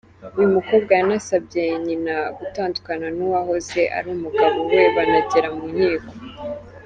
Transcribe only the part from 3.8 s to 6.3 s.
ari umugabo we banagera mu nkiko.